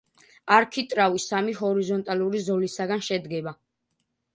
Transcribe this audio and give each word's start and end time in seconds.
არქიტრავი 0.55 1.21
სამი 1.27 1.55
ჰორიზონტალური 1.61 2.45
ზოლისაგან 2.51 3.09
შედგება. 3.13 3.61